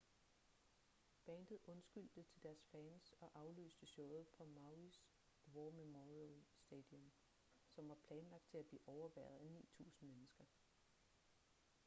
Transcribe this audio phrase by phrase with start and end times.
[1.25, 5.03] bandet undskyldte til deres fans og aflyste showet på mauis
[5.53, 7.11] war memorial stadium
[7.67, 10.45] som var planlagt til at blive overværet af 9.000 mennesker